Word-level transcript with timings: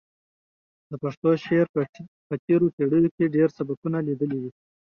د 0.89 0.91
پښتو 1.03 1.29
شعر 1.45 1.67
په 2.27 2.33
تېرو 2.45 2.67
پېړیو 2.75 3.13
کې 3.15 3.33
ډېر 3.35 3.47
سبکونه 3.57 3.97
لیدلي 4.07 4.37
دي. 4.43 4.51